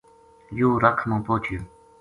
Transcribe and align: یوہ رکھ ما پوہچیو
یوہ 0.57 0.81
رکھ 0.83 1.03
ما 1.09 1.17
پوہچیو 1.25 1.61